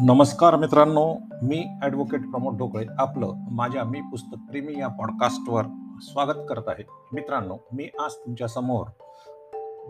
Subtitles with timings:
[0.00, 5.64] नमस्कार मित्रांनो मी ॲडव्होकेट प्रमोद ढोकळे आपलं माझ्या मी पुस्तक प्रेमी या पॉडकास्टवर
[6.02, 6.84] स्वागत करत आहे.
[7.12, 8.86] मित्रांनो मी आज तुमच्यासमोर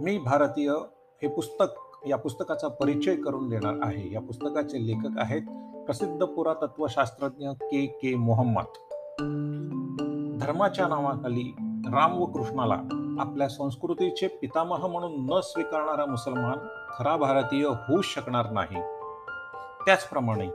[0.00, 0.70] मी भारतीय
[1.22, 4.12] हे पुस्तक या पुस्तकाचा परिचय करून देणार आहे.
[4.12, 5.42] या पुस्तकाचे लेखक आहेत
[5.84, 8.64] प्रसिद्ध पुरातत्वशास्त्रज्ञ के के मोहम्मद.
[10.40, 11.54] धर्माच्या नावाखाली
[11.86, 12.80] राम व कृष्णाला
[13.20, 16.58] आपल्या संस्कृतीचे पितामह म्हणून न स्वीकारणारा मुसलमान
[16.90, 18.97] खरा भारतीय होऊ शकणार नाही.
[19.88, 20.46] त्याचप्रमाणे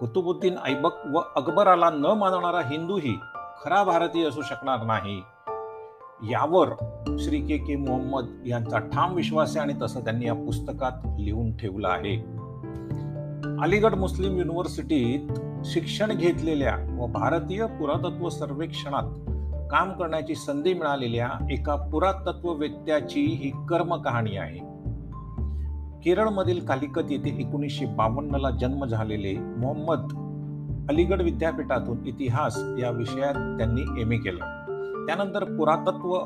[0.00, 3.14] कुतुबुद्दीन ऐबक व अकबराला न मानणारा हिंदूही
[3.64, 5.22] खरा भारतीय असू शकणार नाही.
[6.30, 6.68] यावर
[7.18, 11.88] श्री के के मोहम्मद यांचा ठाम विश्वास आहे आणि तसं त्यांनी या पुस्तकात लिहून ठेवलं
[11.88, 12.16] आहे.
[13.62, 15.28] अलीगड मुस्लिम युनिव्हर्सिटीत
[15.64, 19.02] शिक्षण घेतलेल्या व भारतीय पुरातत्व सर्वेक्षणात
[19.70, 24.73] काम करण्याची संधी मिळालेल्या एका पुरातत्ववेत्याची ही कर्म कहाणी आहे.
[26.04, 29.98] केरळमधील कालिकत येथे एकोणीसशे बावन्नला जन्म झालेले मोहम्मद
[30.90, 34.44] अलीगड विद्यापीठातून इतिहास या विषयात त्यांनी एम ए केलं.
[35.06, 36.18] त्यानंतर पुरातत्व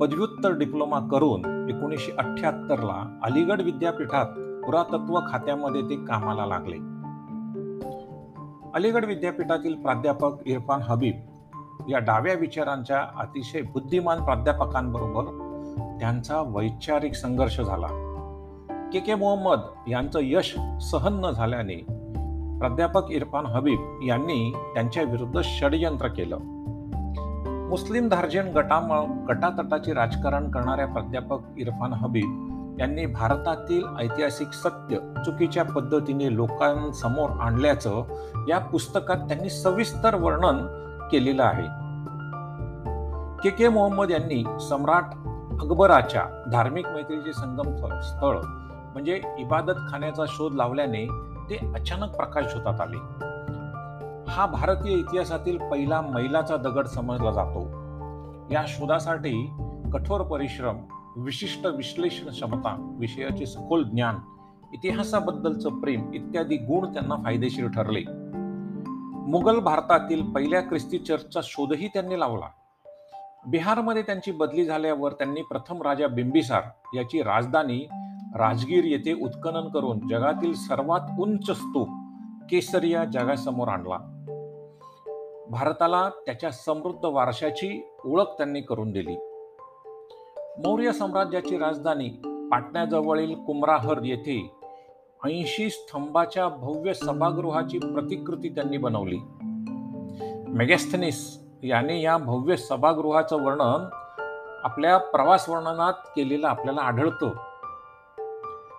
[0.00, 4.26] पदव्युत्तर डिप्लोमा करून एकोणीसशे अठ्ठ्याहत्तरला अलीगड विद्यापीठात
[4.64, 6.76] पुरातत्व खात्यामध्ये ते कामाला लागले.
[8.74, 11.14] अलीगड विद्यापीठातील प्राध्यापक इरफान हबीब
[11.90, 15.24] या डाव्या विचारांच्या अतिशय बुद्धिमान प्राध्यापकांबरोबर
[16.00, 18.12] त्यांचा वैचारिक संघर्ष झाला.
[18.96, 21.74] के के मोहम्मद यांचं यश सहन न झाल्याने
[22.58, 26.38] प्राध्यापक इरफान हबीब यांनी त्यांच्या विरुद्ध षडयंत्र केलं.
[27.68, 32.46] मुस्लिम धार्जियन गटा गटातटाचे राजकारण करणाऱ्या प्राध्यापक इरफान हबीब
[32.80, 38.02] यांनी भारतातील ऐतिहासिक सत्य चुकीच्या पद्धतीने लोकांसमोर आणल्याचं
[38.48, 40.66] या पुस्तकात त्यांनी सविस्तर वर्णन
[41.12, 41.66] केलेलं आहे.
[43.42, 45.04] के के मोहम्मद यांनी सम्राट
[45.62, 48.38] अकबराच्या धार्मिक मैत्रीचे संगम स्थळ
[48.96, 51.06] म्हणजे इबादत खाण्याचा शोध लावल्याने
[51.50, 52.96] ते अचानक प्रकाश होतात आले.
[54.30, 57.60] हा भारतीय इतिहासातील पहिला मैलाचा दगड समजला जातो.
[58.50, 59.50] या शोधासाठी
[59.92, 60.76] कठोर परिश्रम
[61.16, 64.14] विशिष्ट विश्लेषण क्षमता विषयाचे सखोल ज्ञान
[64.72, 68.02] इतिहासाबद्दलचं प्रेम इत्यादी गुण त्यांना फायदेशीर ठरले.
[69.30, 72.46] मुघल भारतातील पहिल्या ख्रिस्ती चर्चचा शोधही त्यांनी लावला.
[73.46, 76.62] बिहारमध्ये त्यांची बदली झाल्यावर त्यांनी प्रथम राजा बिंबिसार
[76.94, 77.88] याची राजधानी
[78.34, 81.88] राजगीर येथे उत्खनन करून जगातील सर्वात उंच स्तूप
[82.50, 83.96] केसरिया जगासमोर आणला.
[85.50, 89.16] भारताला त्याच्या समृद्ध वारशाची ओळख त्यांनी करून दिली.
[90.66, 92.08] मौर्य साम्राज्याची राजधानी
[92.50, 94.52] पाटण्याजवळील कुमराहर येथे
[95.24, 99.18] ऐंशी स्तंभाच्या भव्य सभागृहाची प्रतिकृती त्यांनी बनवली.
[100.48, 103.88] मेगॅस्थनिस याने या भव्य सभागृहाचं वर्णन
[104.64, 107.30] आपल्या प्रवास वर्णनात केलेलं आपल्याला आढळतं.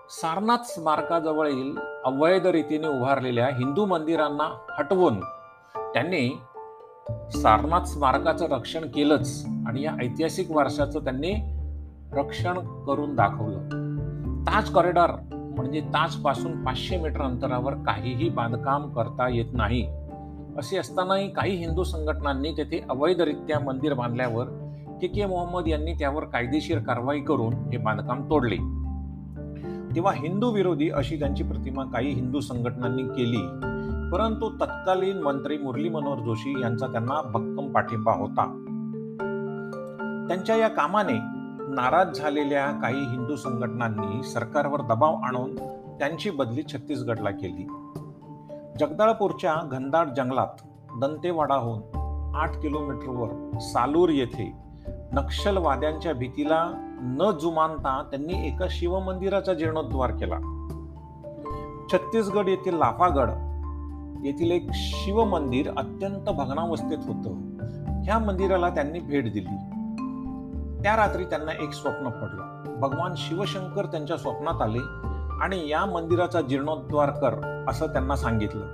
[0.10, 5.20] सारनाथ स्मारकाजवळील अवैध रीतीने उभारलेल्या हिंदू मंदिरांना हटवून
[5.76, 6.42] त्यांनी
[7.32, 11.34] सारनाथ स्मारकाचं रक्षण केलंच आणि या ऐतिहासिक वारशाचं त्यांनी
[12.12, 13.58] रक्षण करून दाखवलं.
[14.42, 19.88] ताज कॉरिडॉर म्हणजे ताजपासून पाचशे मीटर अंतरावर काहीही बांधकाम करता येत नाही.
[20.60, 24.46] असे असतानाही काही हिंदू संघटनांनी तेथे अवैधरित्या मंदिर बांधल्यावर
[25.02, 28.77] के के मोहम्मद यांनी त्यावर कायदेशीर कारवाई करून हे बांधकाम तोडले.
[29.98, 33.42] तेव्हा हिंदू विरोधी अशी त्यांची प्रतिमा काही हिंदू संघटनांनी केली.
[34.12, 38.46] परंतु तत्कालीन मंत्री मुरली मनोहर जोशी यांचा त्यांना भक्कम पाठिंबा होता.
[40.28, 41.14] त्यांच्या या कामाने
[41.76, 45.56] नाराज झालेल्या काही हिंदू संघटनांनी सरकारवर दबाव आणून
[46.00, 47.68] त्यांची बदली छत्तीसगडला केली.
[48.80, 50.62] जगदाळपूरच्या घनदाट जंगलात
[51.02, 51.82] दंतेवाडाहून
[52.36, 54.67] आठ किलोमीटरवर सालूर येथे
[55.12, 60.36] नक्षलवाद्यांच्या भीतीला न जुमानता त्यांनी एका शिवमंदिराचा जीर्णोद्धार केला.
[61.94, 63.30] छत्तीसगड येथील लाफागड
[64.26, 67.30] येथील एक शिवमंदिर अत्यंत भग्नावस्थेत होतं.
[68.04, 69.56] ह्या मंदिराला त्यांनी भेट दिली.
[70.84, 72.64] त्या रात्री त्यांना एक स्वप्न पडलं.
[72.80, 74.80] भगवान शिवशंकर त्यांच्या स्वप्नात आले
[75.44, 78.66] आणि या मंदिराचा जीर्णोद्धार कर असं त्यांना सांगितलं.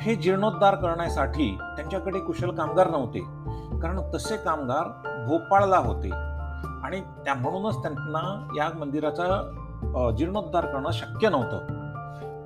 [0.00, 3.18] हे जीर्णोद्धार करण्यासाठी त्यांच्याकडे कुशल कामगार नव्हते.
[3.82, 6.10] कारण तसे कामगार भोपाळला होते.
[6.84, 11.82] आणि त्या म्हणूनच त्यांना या मंदिराचा जीर्णोद्धार करणं शक्य नव्हतं.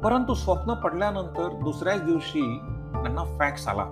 [0.00, 2.58] परंतु स्वप्न पडल्यानंतर दुसऱ्याच दिवशी
[2.92, 3.82] त्यांना फॅक्स आला.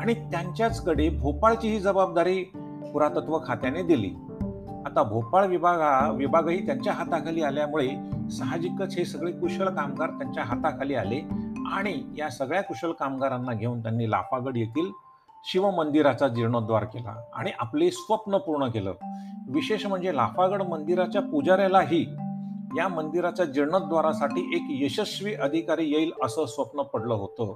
[0.00, 2.44] आणि त्यांच्याचकडे भोपाळची ही जबाबदारी
[2.92, 4.14] पुरातत्व खात्याने दिली.
[4.86, 7.88] आता भोपाळ विभागा विभागही त्यांच्या हाताखाली आल्यामुळे
[8.30, 11.20] साहजिकच हे सगळे कुशल कामगार त्यांच्या हाताखाली आले
[11.72, 14.90] आणि या सगळ्या कुशल कामगारांना घेऊन त्यांनी लाफागड येथील
[15.44, 18.92] शिवमंदिराचा जीर्णोद्धार केला आणि आपले स्वप्न पूर्ण केलं.
[19.48, 22.06] विशेष म्हणजे लाफागड मंदिराच्या पुजाऱ्यालाही
[22.76, 27.54] या मंदिराच्या जीर्णोद्वारासाठी एक यशस्वी अधिकारी येईल असं स्वप्न पडलं होतं.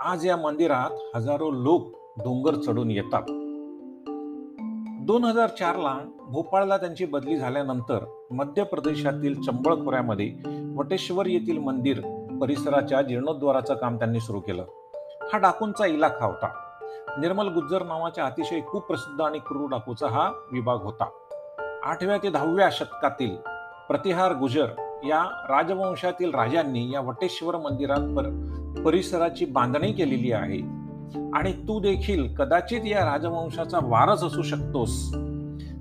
[0.00, 1.86] आज या मंदिरात हजारो लोक
[2.18, 3.22] डोंगर चढून येतात.
[5.06, 10.36] दोन हजार चारला भोपाळला त्यांची बदली झाल्यानंतर मध्य प्रदेशातील चंबळ खोऱ्यामध्ये
[10.76, 12.00] वटेश्वर येथील मंदिर
[12.40, 14.64] परिसराच्या जीर्णोद्वाराचं काम त्यांनी सुरू केलं.
[15.34, 16.46] हा डाकूंचा इलाखा होता.
[17.18, 21.04] निर्मल गुज्जर नावाच्या अतिशय कुप्रसिद्ध आणि क्रूर डाकूचा हा विभाग होता.
[21.84, 23.36] आठव्या ते दहाव्या शतकातील
[23.88, 24.66] प्रतिहार गुजर
[25.04, 28.24] या राजवंशातील राजांनी या वटेश्वर मंदिरात
[28.80, 30.58] परिसराची बांधणी केलेली आहे.
[31.34, 35.10] आणि तू देखील कदाचित या राजवंशाचा वारस असू शकतोस.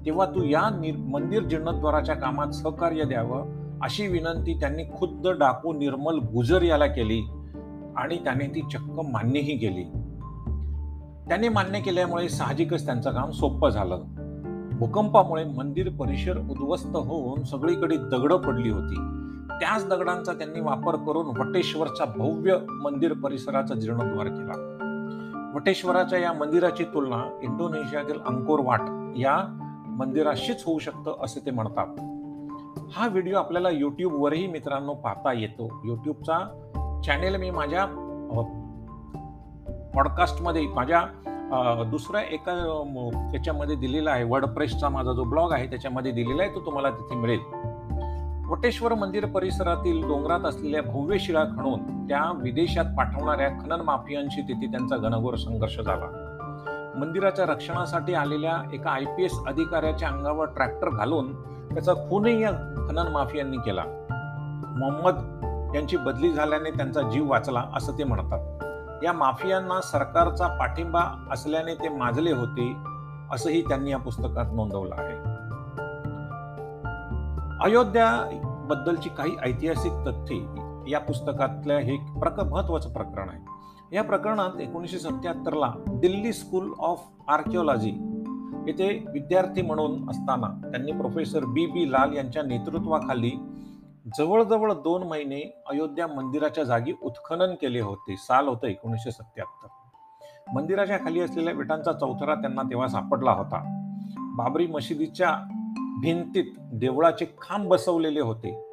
[0.06, 3.46] तेव्हा तू या मंदिर जीर्णोद्वाराच्या कामात सहकार्य द्यावं
[3.82, 7.22] अशी विनंती त्यांनी खुद्द डाकू निर्मल गुजर याला केली.
[7.98, 9.84] आणि त्याने ती चक्क मान्यही केली.
[11.28, 14.02] त्याने मान्य केल्यामुळे साहजिकच त्यांचं काम सोपं झालं.
[14.72, 18.96] भूकंपामुळे मंदिर परिसर उद्ध्वस्त होऊन सगळीकडे दगडं पडली होती.
[19.54, 24.70] त्याच दगडांचा त्यांनी वापर करून वटेश्वरचा भव्य मंदिर परिसराचा जीर्णोद्धार केला.
[25.56, 28.80] वटेश्वराच्या या मंदिराची तुलना इंडोनेशियातील अंकोर वाट
[29.18, 31.88] या मंदिराशीच होऊ शकतं असे ते म्हणतात.
[32.92, 35.82] हा व्हिडिओ आपल्याला युट्यूबवरही मित्रांनो पाहता येतो.
[35.86, 36.60] युट्यूबचा
[37.06, 37.86] चॅनेल मी माझ्या
[39.96, 41.02] पॉडकास्टमध्ये माझ्या
[41.92, 42.54] दुसऱ्या एका
[43.32, 47.40] त्याच्यामध्ये दिलेला आहे वर्डप्रेसचा माझा जो ब्लॉग आहे त्याच्यामध्ये दिलेला आहे तो तुम्हाला तिथे मिळेल.
[48.50, 54.98] वटेश्वर मंदिर परिसरातील डोंगरात असलेल्या भव्य शिळा खणून त्या विदेशात पाठवणाऱ्या खनन माफियांशी तिथे त्यांचा
[54.98, 56.08] घनघोर संघर्ष झाला.
[57.00, 61.34] मंदिराच्या रक्षणासाठी आलेल्या एका आय पी एस अधिकाऱ्याच्या अंगावर ट्रॅक्टर घालून
[61.74, 63.84] त्याचा खूनही खनन माफियांनी केला.
[64.78, 68.64] मोहम्मद यांची बदली झाल्याने त्यांचा जीव वाचला असं ते म्हणतात.
[69.04, 72.76] या माफियांना सरकारचा पाठिंबा असल्याने ते माजले होते
[73.32, 75.34] असंही त्यांनी या पुस्तकात नोंदवलं आहे.
[77.64, 78.40] अयोध्या
[78.70, 80.46] बद्दलची काही ऐतिहासिक तथ्ये
[80.92, 83.40] या पुस्तकातल्या हे प्रक महत्वाचं प्रकरण आहे.
[83.96, 87.92] या प्रकरणात एकोणीसशे सत्याहत्तरला दिल्ली स्कूल ऑफ आर्किओलॉजी
[88.68, 93.32] येथे विद्यार्थी म्हणून असताना त्यांनी प्रोफेसर बी बी लाल यांच्या नेतृत्वाखाली
[94.08, 98.16] जवळजवळ दोन महिने अयोध्या मंदिराच्या जागी उत्खनन केले होते.
[98.18, 99.68] साल होतं एकोणीसशे सत्याहत्तर.
[100.54, 103.90] मंदिराच्या खाली असलेल्या विटांचा चौथरा त्यांना तेव्हा सापडला होता.
[104.20, 105.36] बाबरी मशिदीच्या
[106.02, 108.66] भिंतीत देवळाचे खांब बसवलेले होते.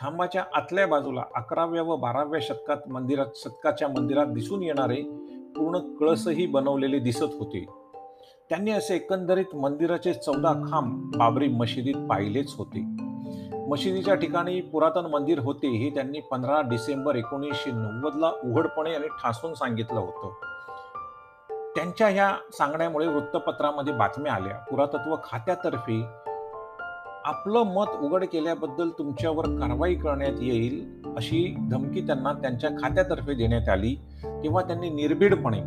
[0.00, 5.02] खांबाच्या आतल्या बाजूला अकराव्या व बाराव्या शतकात मंदिरात शतकाच्या मंदिरात दिसून येणारे
[5.56, 7.66] पूर्ण कळसही बनवलेले दिसत होते.
[8.48, 13.07] त्यांनी असे एकंदरीत मंदिराचे चौदा खांब बाबरी मशिदीत पाहिलेच होते.
[13.68, 20.00] मशिदीच्या ठिकाणी पुरातन मंदिर होते हे त्यांनी पंधरा डिसेंबर एकोणीसशे नव्वदला उघडपणे आणि ठासून सांगितलं
[20.00, 20.32] होतं.
[21.76, 24.52] त्यांच्या ह्या सांगण्यामुळे वृत्तपत्रामध्ये बातम्या आल्या.
[24.52, 26.02] पुरातत्व खात्यातर्फे
[27.24, 33.94] आपलं मत उघड केल्याबद्दल तुमच्यावर कारवाई करण्यात येईल अशी धमकी त्यांना त्यांच्या खात्यातर्फे देण्यात आली.
[34.24, 35.60] तेव्हा त्यांनी निर्भीडपणे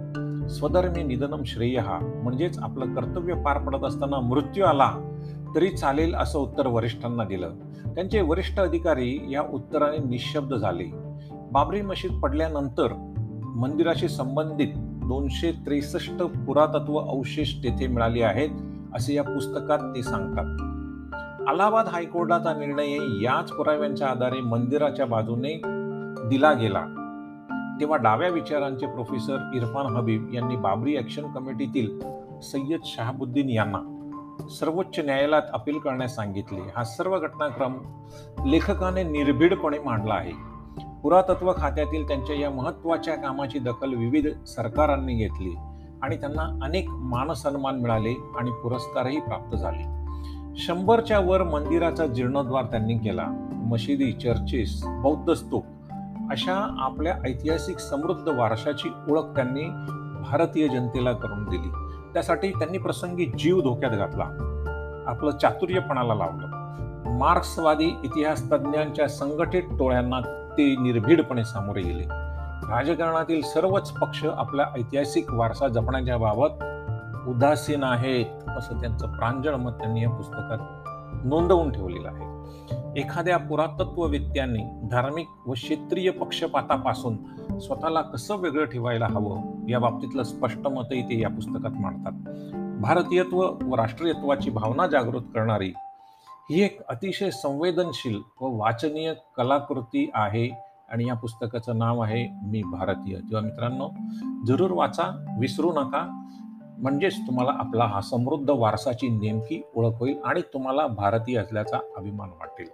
[0.50, 5.11] स्वधर्मी निधनम श्रेय हा म्हणजेच आपलं कर्तव्य पार पडत असताना मृत्यू आला.
[5.56, 7.50] तरी चालेल असं उत्तर वरिष्ठांना दिलं.
[7.96, 10.84] त्यांचे वरिष्ठ अधिकारी या उत्तराने निशब्द झाले.
[11.52, 12.94] बाबरी मशीद पडल्यानंतर
[13.56, 18.50] मंदिराशी संबंधित दोनशे त्रेसष्ट पुरातत्व अवशेष तेथे मिळाले आहेत
[18.94, 20.46] असे या पुस्तकात ते सांगतात.
[21.50, 25.62] अलाहाबाद हायकोर्टाचा निर्णय याच पुराव्यांच्या आधारे मंदिराच्या बाजूने
[26.30, 26.86] दिला गेला.
[27.80, 32.00] तेव्हा डाव्या विचारांचे प्रोफेसर इरफान हबीब यांनी बाबरी ॲक्शन कमिटीतील
[32.42, 33.91] सय्यद शहाबुद्दीन यांना
[34.50, 36.62] सर्वोच्च न्यायालयात अपील करण्यास सांगितले.
[36.76, 37.74] हा सर्व घटनाक्रम
[38.46, 40.32] लेखकाने निर्भीडपणे मांडला आहे.
[41.04, 45.56] पुरातत्व खात्यातील त्यांच्या या महत्त्वाच्या कामाची दखल विविध सरकारांनी घेतली
[46.02, 50.02] आणि त्यांना अनेक मानसन्मान मिळाले आणि पुरस्कारही प्राप्त झाले.
[50.56, 53.28] शंभरच्या वर मंदिराचा जीर्णोद्वार त्यांनी केला.
[53.52, 55.66] मशिदी चर्चेस बौद्ध स्तूप
[56.32, 59.64] अशा आपल्या ऐतिहासिक समृद्ध वारशाची ओळख त्यांनी
[60.30, 61.91] भारतीय जनतेला करून दिली.
[62.14, 64.24] त्यासाठी त्यांनी प्रसंगी जीव धोक्यात घातला.
[65.08, 66.48] आपलं चातुर्यपणाला लावलं.
[67.18, 70.20] मार्क्सवादी इतिहास तज्ज्ञांच्या संघटित टोळ्यांना
[70.58, 72.04] ते निर्भीडपणे सामोरे गेले.
[72.64, 76.64] राजकारणातील सर्वच पक्ष आपला ऐतिहासिक वारसा जपण्याच्या बाबत
[77.28, 78.26] उदासीन आहेत
[78.58, 80.58] असं त्यांचं प्रांजळ मत त्यांनी या पुस्तकात
[81.26, 82.32] नोंदवून ठेवलेलं आहे.
[83.00, 87.18] एखाद्या पुरातत्ववित्त्यांनी धार्मिक व क्षेत्रीय पक्षपातापासून
[87.60, 92.12] स्वतःला कसं वेगळं ठेवायला हवं या बाबतीतलं स्पष्ट मतही ते या पुस्तकात मांडतात.
[92.82, 95.74] भारतीयत्व व राष्ट्रीयत्वाची भावना जागृत करणारी
[96.50, 100.48] ही एक अतिशय संवेदनशील व वाचनीय कलाकृती आहे
[100.92, 103.16] आणि या पुस्तकाचं नाव आहे मी भारतीय.
[103.16, 103.90] तेव्हा मित्रांनो
[104.48, 106.28] जरूर वाचा विसरू नका.
[106.78, 112.68] म्हणजेच तुम्हाला आपला हा समृद्ध वारसाची नेमकी ओळख होईल आणि तुम्हाला भारतीय असल्याचा अभिमान वाटेल.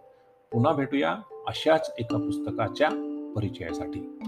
[0.54, 1.12] पुन्हा भेटूया
[1.48, 2.90] अशाच एका पुस्तकाच्या
[3.36, 4.20] परिचयासाठी.